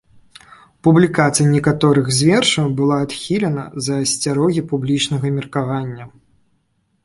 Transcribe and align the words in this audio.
Публікацыя 0.87 1.47
некаторых 1.55 2.09
з 2.21 2.31
вершаў 2.31 2.73
была 2.81 2.97
адхілена 3.09 3.69
з-за 3.77 4.01
асцярогі 4.07 4.67
публічнага 4.75 5.25
меркавання. 5.41 6.13